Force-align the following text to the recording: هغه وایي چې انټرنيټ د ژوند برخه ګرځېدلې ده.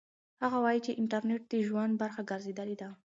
هغه 0.43 0.57
وایي 0.65 0.79
چې 0.85 0.97
انټرنيټ 1.01 1.41
د 1.49 1.53
ژوند 1.67 1.93
برخه 2.01 2.21
ګرځېدلې 2.29 2.75
ده. 2.81 2.89